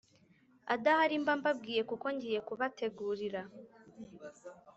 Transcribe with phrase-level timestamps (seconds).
[0.73, 3.41] Adahari mba mbabwiye kuko ngiye kubategurira